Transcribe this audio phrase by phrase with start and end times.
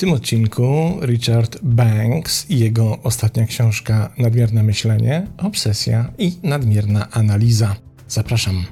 [0.00, 7.76] tym odcinku Richard Banks i jego ostatnia książka Nadmierne myślenie, obsesja i nadmierna analiza.
[8.08, 8.64] Zapraszam.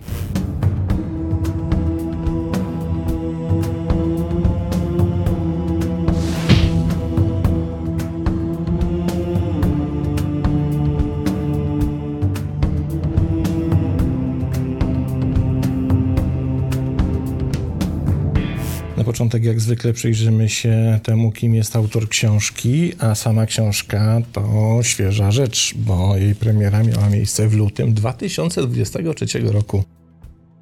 [19.18, 25.30] Początek jak zwykle przyjrzymy się temu, kim jest autor książki, a sama książka to świeża
[25.30, 29.84] rzecz, bo jej premiera miała miejsce w lutym 2023 roku,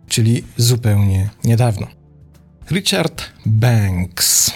[0.09, 1.87] czyli zupełnie niedawno.
[2.71, 4.53] Richard Banks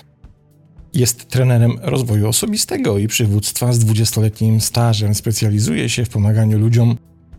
[0.95, 5.15] jest trenerem rozwoju osobistego i przywództwa z 20-letnim stażem.
[5.15, 6.97] Specjalizuje się w pomaganiu ludziom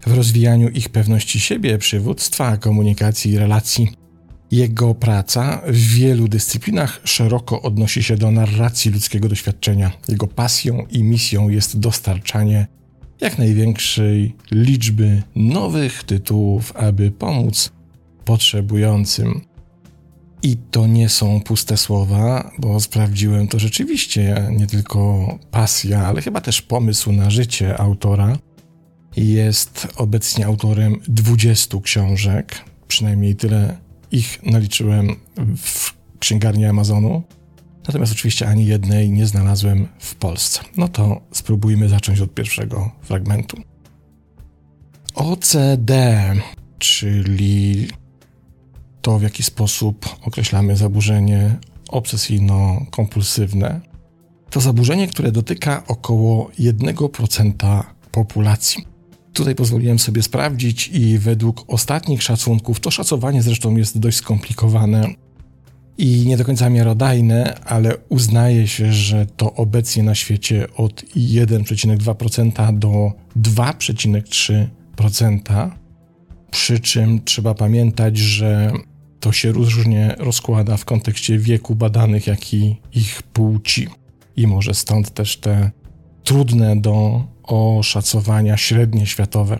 [0.07, 3.87] w rozwijaniu ich pewności siebie, przywództwa, komunikacji i relacji.
[4.51, 9.91] Jego praca w wielu dyscyplinach szeroko odnosi się do narracji ludzkiego doświadczenia.
[10.07, 12.67] Jego pasją i misją jest dostarczanie
[13.21, 17.71] jak największej liczby nowych tytułów, aby pomóc
[18.25, 19.41] potrzebującym.
[20.43, 26.41] I to nie są puste słowa, bo sprawdziłem to rzeczywiście nie tylko pasja, ale chyba
[26.41, 28.37] też pomysł na życie autora.
[29.17, 32.55] Jest obecnie autorem 20 książek,
[32.87, 33.77] przynajmniej tyle
[34.11, 35.15] ich naliczyłem
[35.57, 37.23] w księgarni Amazonu,
[37.87, 40.61] natomiast oczywiście ani jednej nie znalazłem w Polsce.
[40.77, 43.57] No to spróbujmy zacząć od pierwszego fragmentu.
[45.15, 45.91] OCD,
[46.79, 47.87] czyli
[49.01, 51.57] to, w jaki sposób określamy zaburzenie
[51.89, 53.79] obsesyjno-kompulsywne,
[54.49, 58.90] to zaburzenie, które dotyka około 1% populacji.
[59.33, 65.07] Tutaj pozwoliłem sobie sprawdzić i według ostatnich szacunków, to szacowanie zresztą jest dość skomplikowane
[65.97, 72.79] i nie do końca miarodajne, ale uznaje się, że to obecnie na świecie od 1,2%
[72.79, 75.71] do 2,3%.
[76.51, 78.71] Przy czym trzeba pamiętać, że
[79.19, 83.87] to się różnie rozkłada w kontekście wieku badanych, jak i ich płci.
[84.35, 85.71] I może stąd też te
[86.23, 89.57] trudne do oszacowania średnie światowe.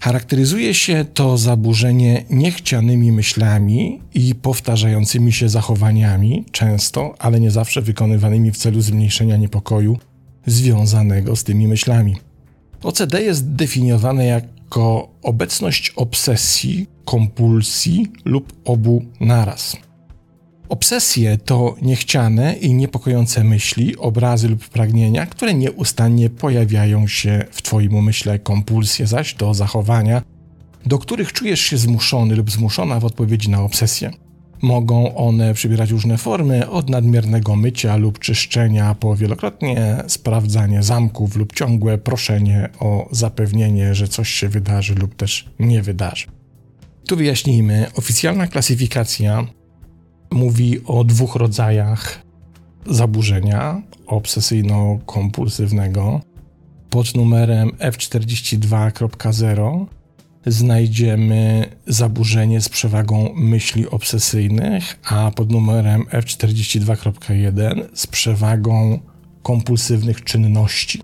[0.00, 8.50] Charakteryzuje się to zaburzenie niechcianymi myślami i powtarzającymi się zachowaniami, często, ale nie zawsze wykonywanymi
[8.52, 9.98] w celu zmniejszenia niepokoju
[10.46, 12.16] związanego z tymi myślami.
[12.82, 19.76] OCD jest definiowane jako obecność obsesji, kompulsji lub obu naraz.
[20.68, 27.94] Obsesje to niechciane i niepokojące myśli, obrazy lub pragnienia, które nieustannie pojawiają się w Twoim
[27.94, 28.38] umyśle.
[28.38, 30.22] Kompulsje zaś to zachowania,
[30.86, 34.10] do których czujesz się zmuszony lub zmuszona w odpowiedzi na obsesję.
[34.62, 41.52] Mogą one przybierać różne formy, od nadmiernego mycia lub czyszczenia, po wielokrotnie sprawdzanie zamków lub
[41.52, 46.26] ciągłe proszenie o zapewnienie, że coś się wydarzy lub też nie wydarzy.
[47.08, 49.46] Tu wyjaśnijmy, oficjalna klasyfikacja
[50.34, 52.22] mówi o dwóch rodzajach
[52.86, 56.20] zaburzenia obsesyjno-kompulsywnego.
[56.90, 59.86] Pod numerem F42.0
[60.46, 68.98] znajdziemy zaburzenie z przewagą myśli obsesyjnych, a pod numerem F42.1 z przewagą
[69.42, 71.00] kompulsywnych czynności.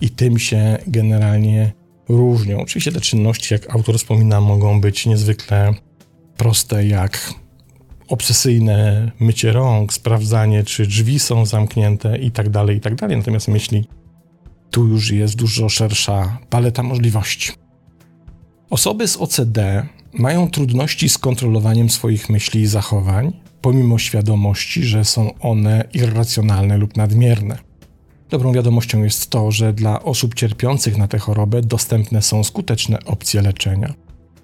[0.00, 1.72] I tym się generalnie
[2.08, 2.60] różnią.
[2.60, 5.74] Oczywiście te czynności, jak autor wspomina, mogą być niezwykle
[6.36, 7.34] proste, jak
[8.10, 13.16] obsesyjne mycie rąk, sprawdzanie, czy drzwi są zamknięte i tak dalej, i tak dalej.
[13.16, 13.84] Natomiast myśli,
[14.70, 17.52] tu już jest dużo szersza paleta możliwości.
[18.70, 25.38] Osoby z OCD mają trudności z kontrolowaniem swoich myśli i zachowań, pomimo świadomości, że są
[25.38, 27.58] one irracjonalne lub nadmierne.
[28.30, 33.42] Dobrą wiadomością jest to, że dla osób cierpiących na tę chorobę dostępne są skuteczne opcje
[33.42, 33.94] leczenia.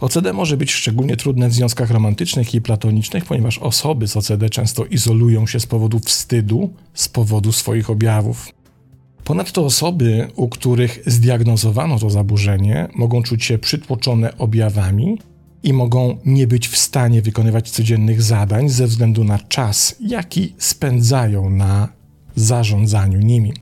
[0.00, 4.84] OCD może być szczególnie trudne w związkach romantycznych i platonicznych, ponieważ osoby z OCD często
[4.84, 8.48] izolują się z powodu wstydu, z powodu swoich objawów.
[9.24, 15.18] Ponadto osoby, u których zdiagnozowano to zaburzenie, mogą czuć się przytłoczone objawami
[15.62, 21.50] i mogą nie być w stanie wykonywać codziennych zadań ze względu na czas, jaki spędzają
[21.50, 21.88] na
[22.36, 23.52] zarządzaniu nimi.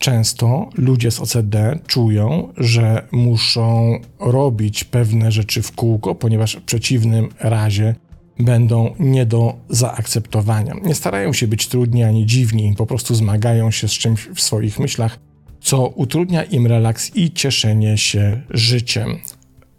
[0.00, 7.28] Często ludzie z OCD czują, że muszą robić pewne rzeczy w kółko, ponieważ w przeciwnym
[7.40, 7.94] razie
[8.38, 10.74] będą nie do zaakceptowania.
[10.84, 14.78] Nie starają się być trudni ani dziwni, po prostu zmagają się z czymś w swoich
[14.78, 15.18] myślach,
[15.60, 19.18] co utrudnia im relaks i cieszenie się życiem.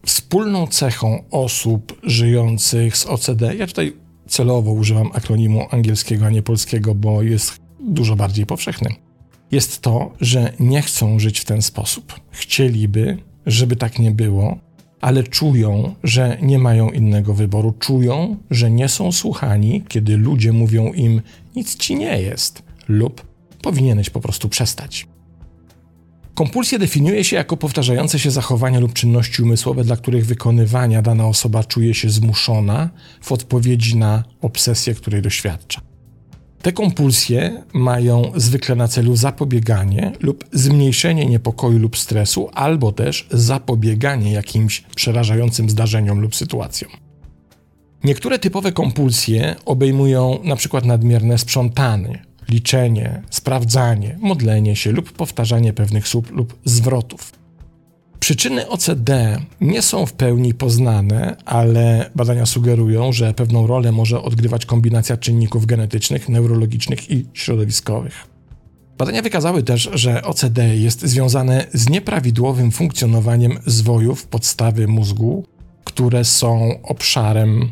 [0.05, 3.93] Wspólną cechą osób żyjących z OCD, ja tutaj
[4.27, 8.89] celowo używam akronimu angielskiego, a nie polskiego, bo jest dużo bardziej powszechny,
[9.51, 12.19] jest to, że nie chcą żyć w ten sposób.
[12.31, 14.57] Chcieliby, żeby tak nie było,
[15.01, 17.73] ale czują, że nie mają innego wyboru.
[17.79, 21.21] Czują, że nie są słuchani, kiedy ludzie mówią im:
[21.55, 23.25] nic ci nie jest, lub
[23.61, 25.07] powinieneś po prostu przestać.
[26.33, 31.63] Kompulsje definiuje się jako powtarzające się zachowania lub czynności umysłowe, dla których wykonywania dana osoba
[31.63, 32.89] czuje się zmuszona
[33.21, 35.90] w odpowiedzi na obsesję, której doświadcza.
[36.61, 44.31] Te kompulsje mają zwykle na celu zapobieganie lub zmniejszenie niepokoju lub stresu, albo też zapobieganie
[44.31, 46.91] jakimś przerażającym zdarzeniom lub sytuacjom.
[48.03, 50.81] Niektóre typowe kompulsje obejmują np.
[50.85, 57.40] nadmierne sprzątanie, liczenie, sprawdzanie, modlenie się lub powtarzanie pewnych słów lub zwrotów.
[58.21, 64.65] Przyczyny OCD nie są w pełni poznane, ale badania sugerują, że pewną rolę może odgrywać
[64.65, 68.27] kombinacja czynników genetycznych, neurologicznych i środowiskowych.
[68.97, 75.45] Badania wykazały też, że OCD jest związane z nieprawidłowym funkcjonowaniem zwojów podstawy mózgu,
[75.83, 77.71] które są obszarem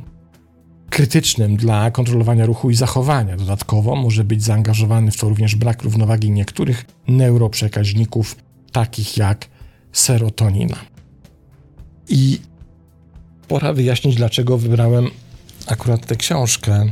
[0.90, 3.38] krytycznym dla kontrolowania ruchu i zachowania.
[3.38, 8.36] Dodatkowo może być zaangażowany w to również brak równowagi niektórych neuroprzekaźników,
[8.72, 9.59] takich jak
[9.92, 10.78] serotonina.
[12.10, 12.40] I
[13.48, 15.08] pora wyjaśnić, dlaczego wybrałem
[15.68, 16.90] akurat tę książkę,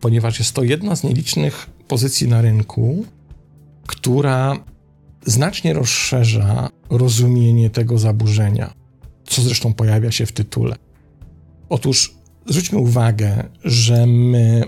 [0.00, 3.04] ponieważ jest to jedna z nielicznych pozycji na rynku,
[3.86, 4.56] która
[5.26, 8.74] znacznie rozszerza rozumienie tego zaburzenia,
[9.24, 10.76] co zresztą pojawia się w tytule.
[11.68, 12.14] Otóż
[12.46, 14.62] zwróćmy uwagę, że my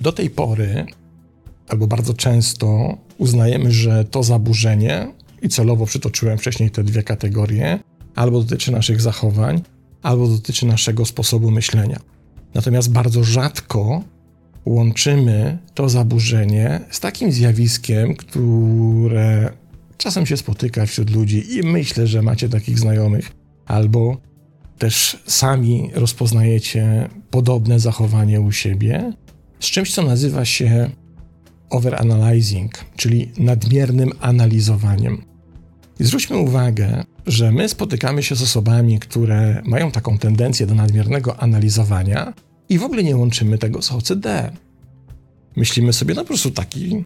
[0.00, 0.86] do tej pory,
[1.68, 5.12] albo bardzo często uznajemy, że to zaburzenie
[5.42, 7.78] i celowo przytoczyłem wcześniej te dwie kategorie,
[8.14, 9.62] albo dotyczy naszych zachowań,
[10.02, 12.00] albo dotyczy naszego sposobu myślenia.
[12.54, 14.02] Natomiast bardzo rzadko
[14.64, 19.52] łączymy to zaburzenie z takim zjawiskiem, które
[19.96, 23.32] czasem się spotyka wśród ludzi i myślę, że macie takich znajomych,
[23.66, 24.16] albo
[24.78, 29.12] też sami rozpoznajecie podobne zachowanie u siebie,
[29.60, 30.90] z czymś, co nazywa się
[31.70, 35.22] overanalyzing, czyli nadmiernym analizowaniem.
[36.00, 41.40] I zwróćmy uwagę, że my spotykamy się z osobami, które mają taką tendencję do nadmiernego
[41.40, 42.32] analizowania
[42.68, 44.52] i w ogóle nie łączymy tego z OCD.
[45.56, 47.04] Myślimy sobie, no po prostu taki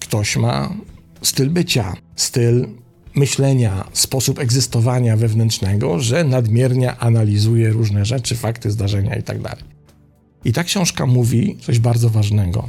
[0.00, 0.74] ktoś ma
[1.22, 2.68] styl bycia, styl
[3.14, 9.42] myślenia, sposób egzystowania wewnętrznego, że nadmiernie analizuje różne rzeczy, fakty, zdarzenia itd.
[9.42, 9.58] Tak
[10.44, 12.68] I ta książka mówi coś bardzo ważnego.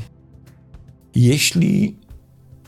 [1.15, 1.95] Jeśli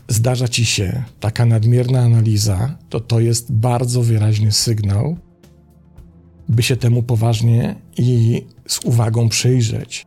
[0.08, 5.16] zdarza ci się taka nadmierna analiza, to to jest bardzo wyraźny sygnał,
[6.48, 10.06] by się temu poważnie i z uwagą przyjrzeć,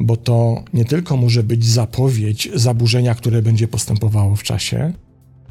[0.00, 4.92] bo to nie tylko może być zapowiedź zaburzenia, które będzie postępowało w czasie,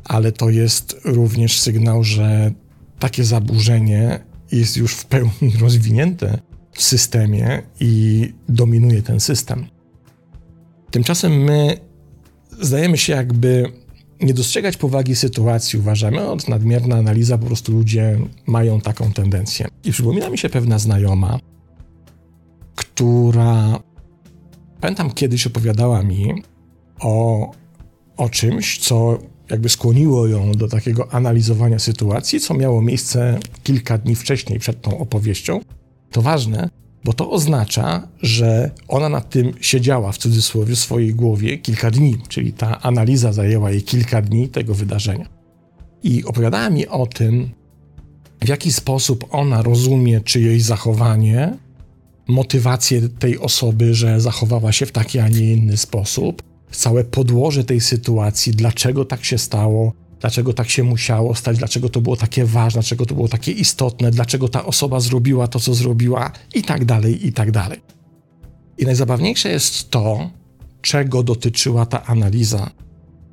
[0.03, 2.51] ale to jest również sygnał, że
[2.99, 4.19] takie zaburzenie
[4.51, 6.39] jest już w pełni rozwinięte
[6.71, 9.65] w systemie i dominuje ten system.
[10.91, 11.77] Tymczasem my
[12.61, 13.71] zdajemy się jakby
[14.21, 19.67] nie dostrzegać powagi sytuacji, uważamy, od nadmierna analiza, po prostu ludzie mają taką tendencję.
[19.83, 21.39] I przypomina mi się pewna znajoma,
[22.75, 23.79] która
[24.81, 26.43] pamiętam kiedyś opowiadała mi
[26.99, 27.51] o,
[28.17, 29.19] o czymś, co
[29.49, 34.97] jakby skłoniło ją do takiego analizowania sytuacji, co miało miejsce kilka dni wcześniej przed tą
[34.97, 35.59] opowieścią.
[36.11, 36.69] To ważne,
[37.05, 42.17] bo to oznacza, że ona nad tym siedziała w cudzysłowie w swojej głowie kilka dni,
[42.27, 45.29] czyli ta analiza zajęła jej kilka dni tego wydarzenia.
[46.03, 47.49] I opowiadała mi o tym,
[48.41, 51.57] w jaki sposób ona rozumie czyjeś zachowanie,
[52.27, 57.81] motywację tej osoby, że zachowała się w taki, a nie inny sposób, całe podłoże tej
[57.81, 59.93] sytuacji, dlaczego tak się stało,
[60.25, 64.11] dlaczego tak się musiało stać, dlaczego to było takie ważne, dlaczego to było takie istotne,
[64.11, 67.79] dlaczego ta osoba zrobiła to, co zrobiła, i tak dalej, i tak dalej.
[68.77, 70.29] I najzabawniejsze jest to,
[70.81, 72.69] czego dotyczyła ta analiza.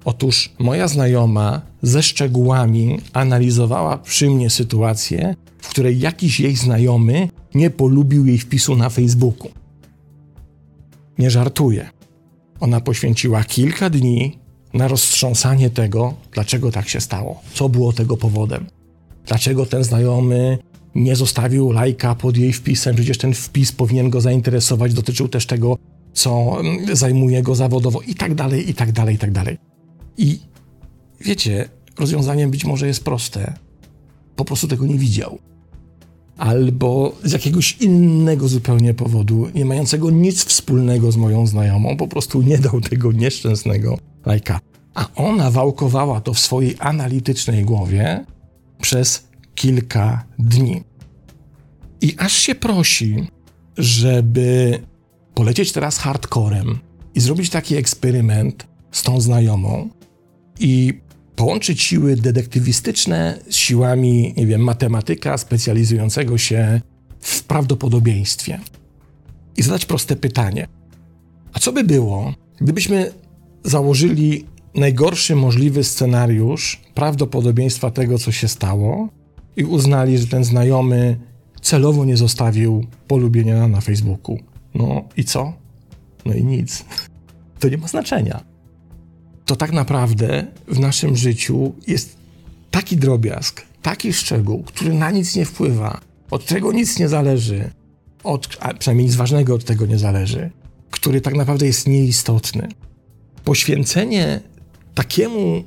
[0.05, 7.71] Otóż moja znajoma ze szczegółami analizowała przy mnie sytuację, w której jakiś jej znajomy nie
[7.71, 9.51] polubił jej wpisu na Facebooku.
[11.19, 11.91] Nie żartuję.
[12.61, 14.42] Ona poświęciła kilka dni
[14.75, 18.67] na roztrząsanie tego, dlaczego tak się stało, co było tego powodem,
[19.27, 20.59] dlaczego ten znajomy
[20.95, 25.79] nie zostawił lajka pod jej wpisem, przecież ten wpis powinien go zainteresować, dotyczył też tego,
[26.13, 29.59] co mm, zajmuje go zawodowo i tak dalej, i tak dalej, i tak dalej.
[30.19, 30.39] I
[31.21, 33.55] wiecie, rozwiązaniem być może jest proste.
[34.37, 35.39] Po prostu tego nie widział.
[36.37, 42.43] albo z jakiegoś innego zupełnie powodu, nie mającego nic wspólnego z moją znajomą, po prostu
[42.43, 44.61] nie dał tego nieszczęsnego lajka.
[44.95, 48.25] A ona wałkowała to w swojej analitycznej głowie
[48.81, 50.83] przez kilka dni.
[52.01, 53.27] I aż się prosi,
[53.79, 54.79] żeby
[55.35, 56.79] polecieć teraz hardcorem
[57.15, 59.89] i zrobić taki eksperyment z tą znajomą
[60.61, 61.01] i
[61.37, 66.81] połączyć siły detektywistyczne z siłami, nie wiem, matematyka specjalizującego się
[67.21, 68.61] w prawdopodobieństwie.
[69.57, 70.69] I zadać proste pytanie.
[71.53, 73.13] A co by było, gdybyśmy
[73.65, 79.09] założyli najgorszy możliwy scenariusz prawdopodobieństwa tego, co się stało,
[79.57, 81.17] i uznali, że ten znajomy
[81.63, 84.39] celowo nie zostawił polubienia na Facebooku.
[84.75, 85.53] No i co?
[86.25, 86.85] No i nic.
[87.59, 88.45] To nie ma znaczenia.
[89.45, 92.17] To tak naprawdę w naszym życiu jest
[92.71, 96.01] taki drobiazg, taki szczegół, który na nic nie wpływa,
[96.31, 97.71] od którego nic nie zależy,
[98.25, 100.51] od, a przynajmniej nic ważnego od tego nie zależy,
[100.91, 102.69] który tak naprawdę jest nieistotny.
[103.45, 104.41] Poświęcenie
[104.95, 105.65] takiemu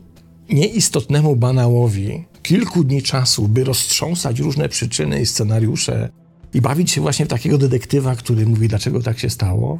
[0.49, 6.09] nieistotnemu banałowi kilku dni czasu, by roztrząsać różne przyczyny i scenariusze
[6.53, 9.79] i bawić się właśnie w takiego detektywa, który mówi, dlaczego tak się stało,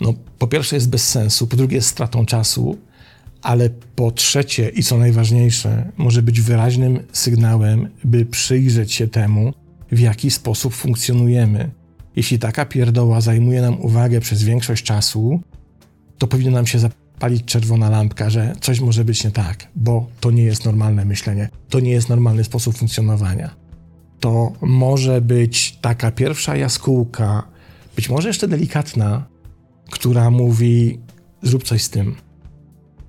[0.00, 2.78] no po pierwsze jest bez sensu, po drugie jest stratą czasu,
[3.42, 9.52] ale po trzecie i co najważniejsze, może być wyraźnym sygnałem, by przyjrzeć się temu,
[9.92, 11.70] w jaki sposób funkcjonujemy.
[12.16, 15.40] Jeśli taka pierdoła zajmuje nam uwagę przez większość czasu,
[16.18, 16.78] to powinno nam się
[17.22, 21.48] zapalić czerwona lampka, że coś może być nie tak, bo to nie jest normalne myślenie,
[21.68, 23.50] to nie jest normalny sposób funkcjonowania.
[24.20, 27.42] To może być taka pierwsza jaskółka,
[27.96, 29.26] być może jeszcze delikatna,
[29.90, 30.98] która mówi:
[31.42, 32.16] zrób coś z tym,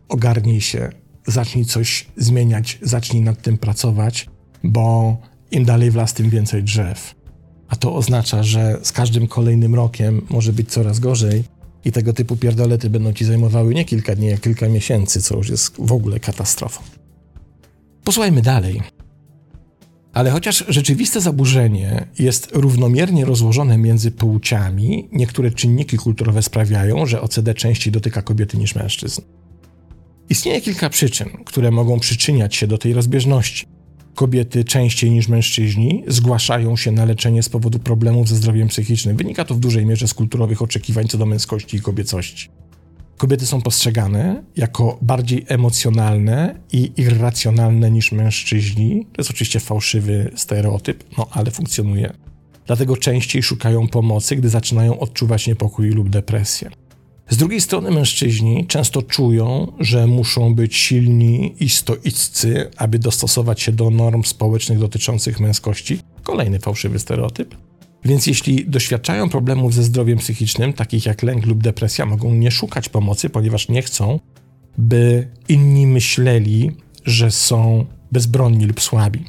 [0.10, 0.90] ogarnij się,
[1.28, 4.30] zacznij coś zmieniać, zacznij nad tym pracować,
[4.64, 5.18] bo
[5.52, 7.16] im dalej w las, tym więcej drzew.
[7.68, 11.44] A to oznacza, że z każdym kolejnym rokiem może być coraz gorzej
[11.86, 15.50] i tego typu pierdolety będą ci zajmowały nie kilka dni, a kilka miesięcy, co już
[15.50, 16.82] jest w ogóle katastrofą.
[18.04, 18.82] Posłuchajmy dalej.
[20.14, 27.54] Ale chociaż rzeczywiste zaburzenie jest równomiernie rozłożone między płciami, niektóre czynniki kulturowe sprawiają, że OCD
[27.54, 29.22] częściej dotyka kobiety niż mężczyzn.
[30.30, 33.66] Istnieje kilka przyczyn, które mogą przyczyniać się do tej rozbieżności.
[34.16, 39.18] Kobiety częściej niż mężczyźni zgłaszają się na leczenie z powodu problemów ze zdrowiem psychicznym.
[39.18, 42.50] Wynika to w dużej mierze z kulturowych oczekiwań co do męskości i kobiecości.
[43.18, 49.06] Kobiety są postrzegane jako bardziej emocjonalne i irracjonalne niż mężczyźni.
[49.14, 52.14] To jest oczywiście fałszywy stereotyp, no ale funkcjonuje.
[52.66, 56.70] Dlatego częściej szukają pomocy, gdy zaczynają odczuwać niepokój lub depresję.
[57.30, 63.72] Z drugiej strony mężczyźni często czują, że muszą być silni i stoiccy, aby dostosować się
[63.72, 66.00] do norm społecznych dotyczących męskości.
[66.24, 67.56] Kolejny fałszywy stereotyp.
[68.06, 72.90] Więc jeśli doświadczają problemów ze zdrowiem psychicznym, takich jak lęk lub depresja, mogą nie szukać
[72.90, 74.20] pomocy, ponieważ nie chcą,
[74.78, 76.72] by inni myśleli,
[77.06, 79.26] że są bezbronni lub słabi.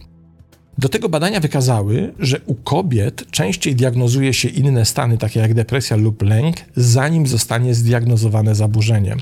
[0.78, 5.96] Do tego badania wykazały, że u kobiet częściej diagnozuje się inne stany, takie jak depresja
[5.96, 9.16] lub lęk, zanim zostanie zdiagnozowane zaburzenie.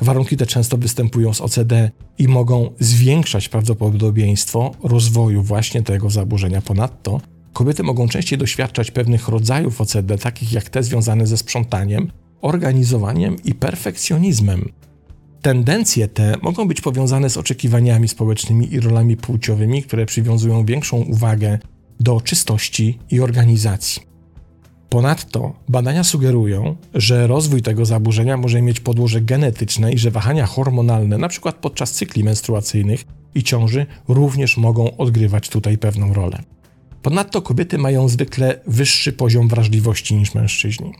[0.00, 6.62] Warunki te często występują z OCD i mogą zwiększać prawdopodobieństwo rozwoju właśnie tego zaburzenia.
[6.62, 7.20] Ponadto
[7.52, 13.54] kobiety mogą częściej doświadczać pewnych rodzajów OCD, takich jak te związane ze sprzątaniem, organizowaniem i
[13.54, 14.68] perfekcjonizmem.
[15.44, 21.58] Tendencje te mogą być powiązane z oczekiwaniami społecznymi i rolami płciowymi, które przywiązują większą uwagę
[22.00, 24.02] do czystości i organizacji.
[24.88, 31.16] Ponadto badania sugerują, że rozwój tego zaburzenia może mieć podłoże genetyczne i że wahania hormonalne,
[31.16, 31.52] np.
[31.60, 36.42] podczas cykli menstruacyjnych i ciąży, również mogą odgrywać tutaj pewną rolę.
[37.02, 40.92] Ponadto kobiety mają zwykle wyższy poziom wrażliwości niż mężczyźni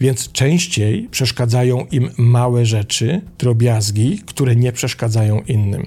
[0.00, 5.86] więc częściej przeszkadzają im małe rzeczy, drobiazgi, które nie przeszkadzają innym.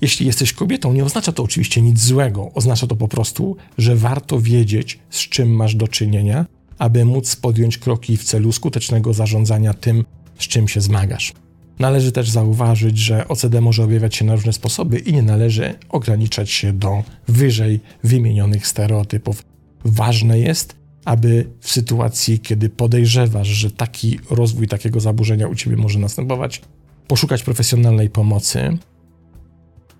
[0.00, 4.40] Jeśli jesteś kobietą, nie oznacza to oczywiście nic złego, oznacza to po prostu, że warto
[4.40, 6.46] wiedzieć, z czym masz do czynienia,
[6.78, 10.04] aby móc podjąć kroki w celu skutecznego zarządzania tym,
[10.38, 11.32] z czym się zmagasz.
[11.78, 16.50] Należy też zauważyć, że OCD może objawiać się na różne sposoby i nie należy ograniczać
[16.50, 19.44] się do wyżej wymienionych stereotypów.
[19.84, 25.98] Ważne jest, aby w sytuacji, kiedy podejrzewasz, że taki rozwój takiego zaburzenia u ciebie może
[25.98, 26.62] następować,
[27.06, 28.78] poszukać profesjonalnej pomocy,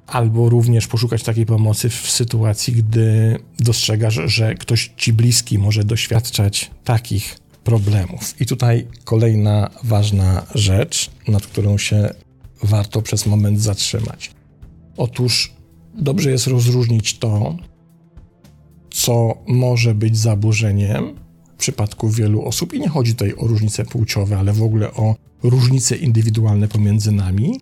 [0.07, 6.71] albo również poszukać takiej pomocy w sytuacji, gdy dostrzegasz, że ktoś ci bliski może doświadczać
[6.85, 8.41] takich problemów.
[8.41, 12.09] I tutaj kolejna ważna rzecz, nad którą się
[12.63, 14.31] warto przez moment zatrzymać.
[14.97, 15.53] Otóż
[15.95, 17.57] dobrze jest rozróżnić to,
[19.05, 21.15] co może być zaburzeniem
[21.55, 25.15] w przypadku wielu osób, i nie chodzi tutaj o różnice płciowe, ale w ogóle o
[25.43, 27.61] różnice indywidualne pomiędzy nami,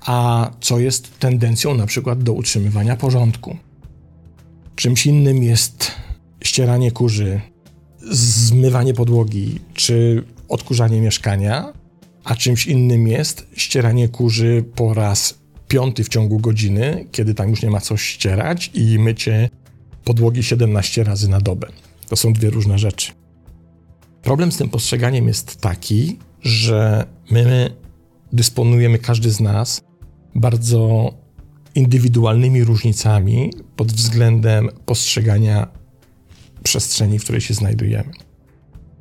[0.00, 3.56] a co jest tendencją na przykład do utrzymywania porządku.
[4.76, 5.90] Czymś innym jest
[6.44, 7.40] ścieranie kurzy,
[8.10, 11.72] zmywanie podłogi czy odkurzanie mieszkania,
[12.24, 17.62] a czymś innym jest ścieranie kurzy po raz piąty w ciągu godziny, kiedy tam już
[17.62, 19.50] nie ma co ścierać i mycie
[20.04, 21.68] podłogi 17 razy na dobę.
[22.08, 23.12] To są dwie różne rzeczy.
[24.22, 27.70] Problem z tym postrzeganiem jest taki, że my
[28.32, 29.84] dysponujemy, każdy z nas,
[30.34, 31.10] bardzo
[31.74, 35.68] indywidualnymi różnicami pod względem postrzegania
[36.62, 38.10] przestrzeni, w której się znajdujemy.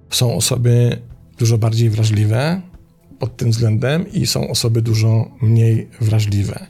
[0.10, 1.02] Są osoby
[1.38, 2.62] dużo bardziej wrażliwe
[3.20, 6.68] pod tym względem i są osoby dużo mniej wrażliwe.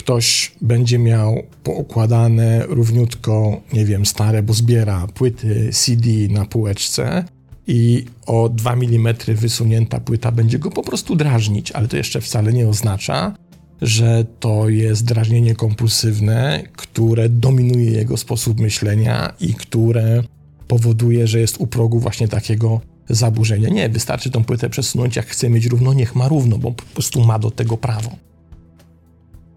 [0.00, 7.24] Ktoś będzie miał poukładane równiutko, nie wiem, stare, bo zbiera płyty CD na półeczce
[7.66, 12.52] i o 2 mm wysunięta płyta będzie go po prostu drażnić, ale to jeszcze wcale
[12.52, 13.34] nie oznacza,
[13.82, 20.22] że to jest drażnienie kompulsywne, które dominuje jego sposób myślenia i które
[20.68, 23.68] powoduje, że jest u progu właśnie takiego zaburzenia.
[23.68, 27.24] Nie, wystarczy tą płytę przesunąć, jak chce mieć równo, niech ma równo, bo po prostu
[27.24, 28.29] ma do tego prawo.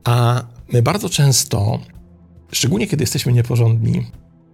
[0.03, 0.43] A
[0.73, 1.79] my bardzo często,
[2.51, 4.05] szczególnie kiedy jesteśmy nieporządni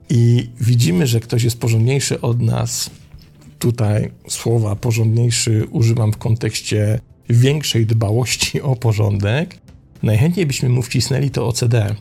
[0.09, 2.89] i widzimy, że ktoś jest porządniejszy od nas,
[3.59, 9.57] tutaj słowa porządniejszy używam w kontekście większej dbałości o porządek,
[10.03, 11.95] najchętniej byśmy mu wcisnęli to OCD,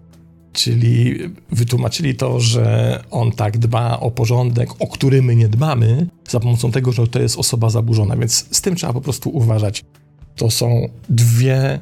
[0.53, 1.19] czyli
[1.51, 6.73] wytłumaczyli to, że on tak dba o porządek, o który my nie dbamy, za pomocą
[6.73, 8.17] tego, że to jest osoba zaburzona.
[8.17, 9.85] Więc z tym trzeba po prostu uważać.
[10.37, 11.81] To są dwie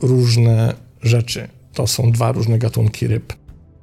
[0.00, 1.48] różne rzeczy.
[1.72, 3.32] To są dwa różne gatunki ryb.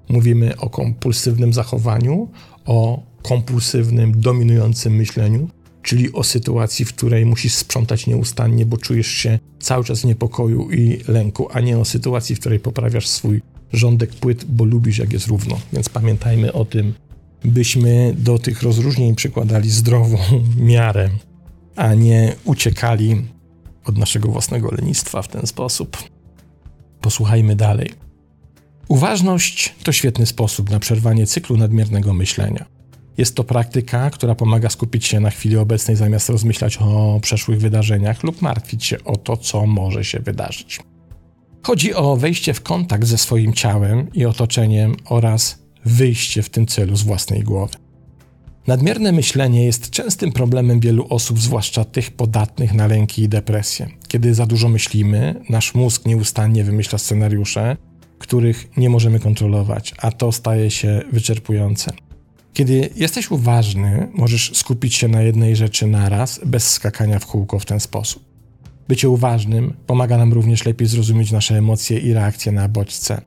[0.10, 2.30] Mówimy o kompulsywnym zachowaniu,
[2.66, 5.48] o kompulsywnym, dominującym myśleniu
[5.82, 10.72] czyli o sytuacji, w której musisz sprzątać nieustannie, bo czujesz się cały czas w niepokoju
[10.72, 13.42] i lęku, a nie o sytuacji, w której poprawiasz swój
[13.74, 15.60] rządek płyt, bo lubisz, jak jest równo.
[15.74, 16.94] Więc pamiętajmy o tym,
[17.44, 20.18] byśmy do tych rozróżnień przykładali zdrową
[20.74, 21.10] miarę,
[21.76, 23.22] a nie uciekali
[23.86, 25.98] od naszego własnego lenistwa w ten sposób.
[27.02, 27.90] Posłuchajmy dalej.
[28.88, 32.66] Uważność to świetny sposób na przerwanie cyklu nadmiernego myślenia.
[33.18, 38.24] Jest to praktyka, która pomaga skupić się na chwili obecnej zamiast rozmyślać o przeszłych wydarzeniach
[38.24, 40.80] lub martwić się o to, co może się wydarzyć.
[41.64, 46.96] Chodzi o wejście w kontakt ze swoim ciałem i otoczeniem oraz wyjście w tym celu
[46.96, 47.74] z własnej głowy.
[48.70, 53.90] Nadmierne myślenie jest częstym problemem wielu osób, zwłaszcza tych podatnych na lęki i depresję.
[54.08, 57.78] Kiedy za dużo myślimy, nasz mózg nieustannie wymyśla scenariusze,
[58.20, 61.92] których nie możemy kontrolować, a to staje się wyczerpujące.
[62.54, 67.66] Kiedy jesteś uważny, możesz skupić się na jednej rzeczy naraz, bez skakania w kółko w
[67.66, 68.24] ten sposób.
[68.88, 73.22] Bycie uważnym pomaga nam również lepiej zrozumieć nasze emocje i reakcje na bodźce.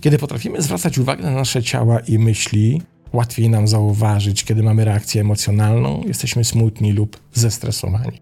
[0.00, 5.20] Kiedy potrafimy zwracać uwagę na nasze ciała i myśli, łatwiej nam zauważyć, kiedy mamy reakcję
[5.20, 8.20] emocjonalną, jesteśmy smutni lub zestresowani.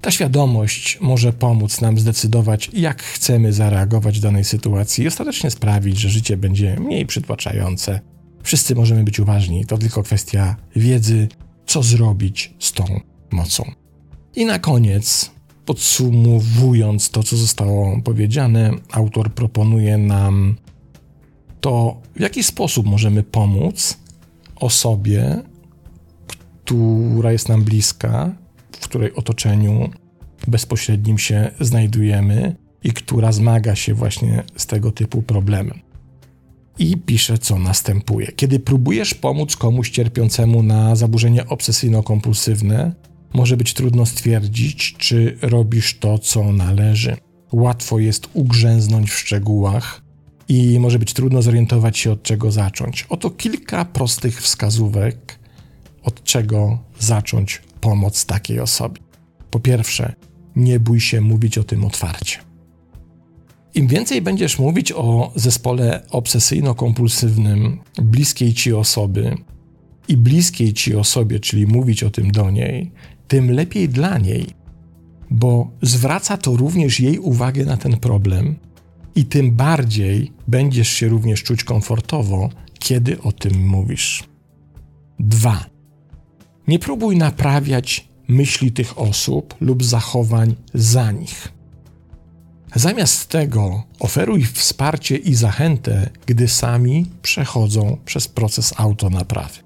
[0.00, 5.98] Ta świadomość może pomóc nam zdecydować, jak chcemy zareagować w danej sytuacji i ostatecznie sprawić,
[5.98, 8.00] że życie będzie mniej przytłaczające
[8.42, 11.28] Wszyscy możemy być uważni, to tylko kwestia wiedzy,
[11.66, 13.70] co zrobić z tą mocą.
[14.36, 15.30] I na koniec,
[15.64, 20.56] podsumowując to, co zostało powiedziane, autor proponuje nam
[21.60, 23.98] to, w jaki sposób możemy pomóc
[24.56, 25.42] osobie,
[26.64, 28.34] która jest nam bliska,
[28.72, 29.90] w której otoczeniu
[30.48, 35.80] bezpośrednim się znajdujemy i która zmaga się właśnie z tego typu problemem
[36.80, 38.26] i pisze, co następuje.
[38.26, 42.92] Kiedy próbujesz pomóc komuś cierpiącemu na zaburzenie obsesyjno-kompulsywne,
[43.34, 47.16] może być trudno stwierdzić, czy robisz to, co należy.
[47.52, 50.02] Łatwo jest ugrzęznąć w szczegółach
[50.50, 53.06] i może być trudno zorientować się, od czego zacząć.
[53.08, 55.38] Oto kilka prostych wskazówek,
[56.02, 59.00] od czego zacząć pomoc takiej osobie.
[59.50, 60.14] Po pierwsze,
[60.56, 62.38] nie bój się mówić o tym otwarcie.
[63.74, 69.36] Im więcej będziesz mówić o zespole obsesyjno-kompulsywnym bliskiej ci osoby
[70.08, 72.92] i bliskiej ci osobie, czyli mówić o tym do niej,
[73.28, 74.46] tym lepiej dla niej,
[75.30, 78.56] bo zwraca to również jej uwagę na ten problem
[79.14, 84.24] i tym bardziej będziesz się również czuć komfortowo, kiedy o tym mówisz.
[85.18, 85.64] 2.
[86.68, 91.52] Nie próbuj naprawiać myśli tych osób lub zachowań za nich.
[92.74, 99.58] Zamiast tego oferuj wsparcie i zachętę, gdy sami przechodzą przez proces autonaprawy.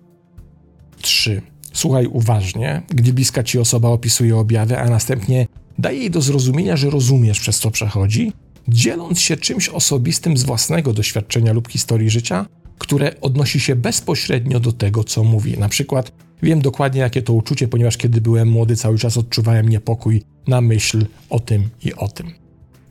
[1.00, 1.42] 3.
[1.72, 5.46] Słuchaj uważnie, gdy bliska ci osoba opisuje objawy, a następnie
[5.78, 8.32] daj jej do zrozumienia, że rozumiesz, przez co przechodzi,
[8.68, 12.46] dzieląc się czymś osobistym z własnego doświadczenia lub historii życia,
[12.78, 15.58] które odnosi się bezpośrednio do tego, co mówi.
[15.58, 20.22] Na przykład, wiem dokładnie, jakie to uczucie, ponieważ kiedy byłem młody, cały czas odczuwałem niepokój
[20.46, 22.30] na myśl o tym i o tym.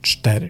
[0.01, 0.49] 4.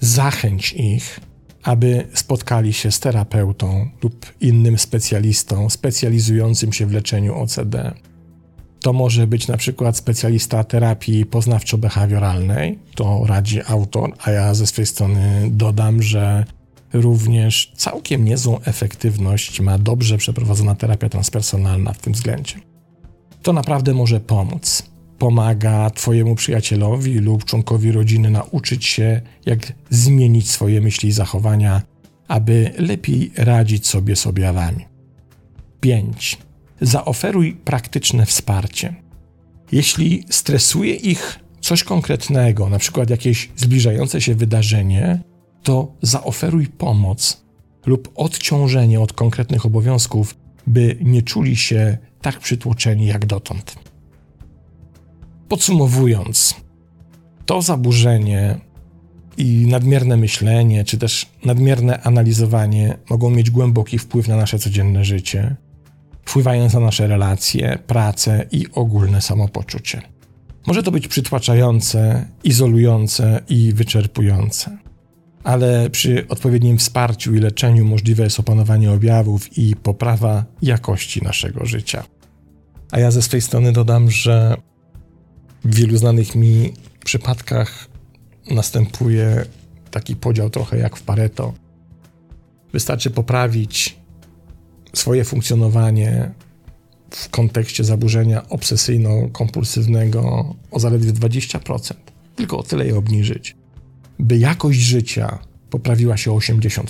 [0.00, 1.20] Zachęć ich,
[1.62, 7.94] aby spotkali się z terapeutą lub innym specjalistą specjalizującym się w leczeniu OCD.
[8.82, 14.86] To może być na przykład specjalista terapii poznawczo-behawioralnej, to radzi autor, a ja ze swojej
[14.86, 16.44] strony dodam, że
[16.92, 22.54] również całkiem niezłą efektywność ma dobrze przeprowadzona terapia transpersonalna w tym względzie.
[23.42, 24.92] To naprawdę może pomóc.
[25.18, 31.82] Pomaga Twojemu przyjacielowi lub członkowi rodziny nauczyć się, jak zmienić swoje myśli i zachowania,
[32.28, 34.84] aby lepiej radzić sobie z objawami.
[35.80, 36.38] 5.
[36.82, 38.94] Zaoferuj praktyczne wsparcie.
[39.72, 45.22] Jeśli stresuje ich coś konkretnego, na przykład jakieś zbliżające się wydarzenie,
[45.62, 47.42] to zaoferuj pomoc
[47.86, 53.76] lub odciążenie od konkretnych obowiązków, by nie czuli się tak przytłoczeni jak dotąd.
[55.48, 56.54] Podsumowując,
[57.46, 58.58] to zaburzenie
[59.36, 65.56] i nadmierne myślenie, czy też nadmierne analizowanie mogą mieć głęboki wpływ na nasze codzienne życie,
[66.24, 70.02] wpływając na nasze relacje, pracę i ogólne samopoczucie.
[70.66, 74.78] Może to być przytłaczające, izolujące i wyczerpujące
[75.44, 82.04] ale przy odpowiednim wsparciu i leczeniu możliwe jest opanowanie objawów i poprawa jakości naszego życia.
[82.90, 84.56] A ja ze swojej strony dodam, że
[85.64, 86.72] w wielu znanych mi
[87.04, 87.88] przypadkach
[88.50, 89.44] następuje
[89.90, 91.52] taki podział trochę jak w Pareto.
[92.72, 93.98] Wystarczy poprawić
[94.92, 96.32] swoje funkcjonowanie
[97.10, 101.94] w kontekście zaburzenia obsesyjno-kompulsywnego o zaledwie 20%.
[102.36, 103.56] Tylko o tyle je obniżyć
[104.22, 105.38] by jakość życia
[105.70, 106.82] poprawiła się o 80%.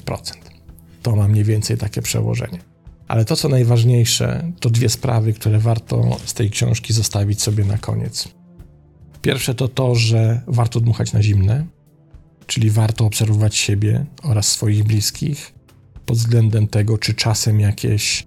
[1.03, 2.59] To ma mniej więcej takie przełożenie.
[3.09, 7.79] Ale to, co najważniejsze, to dwie sprawy, które warto z tej książki zostawić sobie na
[7.79, 8.29] koniec.
[9.23, 11.67] Pierwsze to to, że warto dmuchać na zimne,
[12.47, 15.55] czyli warto obserwować siebie oraz swoich bliskich
[16.07, 18.27] pod względem tego, czy czasem jakieś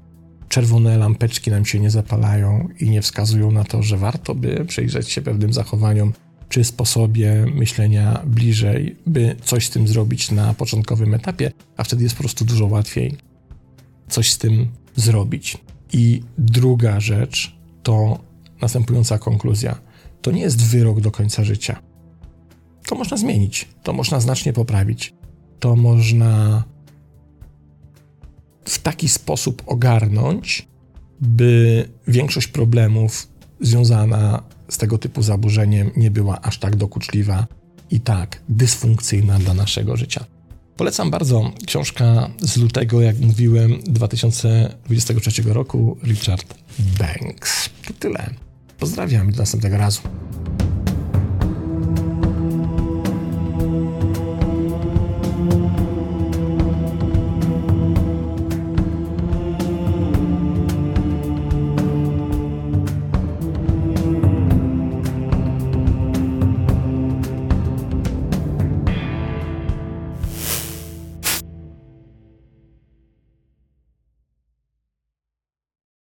[0.49, 5.09] czerwone lampeczki nam się nie zapalają i nie wskazują na to, że warto by przyjrzeć
[5.09, 6.13] się pewnym zachowaniom
[6.49, 12.15] czy sposobie myślenia bliżej, by coś z tym zrobić na początkowym etapie, a wtedy jest
[12.15, 13.17] po prostu dużo łatwiej
[14.07, 15.57] coś z tym zrobić.
[15.93, 18.19] I druga rzecz to
[18.61, 19.77] następująca konkluzja.
[20.21, 21.81] To nie jest wyrok do końca życia.
[22.87, 25.13] To można zmienić, to można znacznie poprawić,
[25.59, 26.63] to można
[28.65, 30.67] w taki sposób ogarnąć,
[31.21, 33.27] by większość problemów
[33.61, 37.47] związana z tego typu zaburzeniem nie była aż tak dokuczliwa
[37.91, 40.25] i tak dysfunkcyjna dla naszego życia.
[40.77, 46.55] Polecam bardzo książka z lutego, jak mówiłem, 2023 roku, Richard
[46.99, 47.69] Banks.
[47.87, 48.29] To tyle.
[48.79, 50.01] Pozdrawiam i do następnego razu.